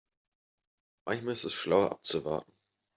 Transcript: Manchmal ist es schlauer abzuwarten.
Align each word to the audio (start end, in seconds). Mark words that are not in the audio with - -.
Manchmal 1.05 1.33
ist 1.33 1.43
es 1.43 1.53
schlauer 1.53 1.91
abzuwarten. 1.91 2.51